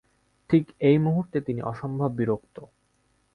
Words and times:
ঠিক 0.49 0.63
এই 0.79 0.97
মুহূর্তে 0.97 1.37
তিনি 1.41 1.61
অসম্ভব 1.61 2.09
বিরক্ত। 2.11 2.57